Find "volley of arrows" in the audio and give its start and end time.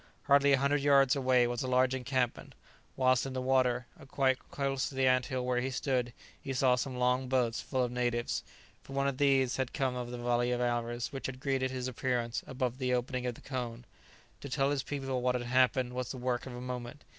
10.17-11.11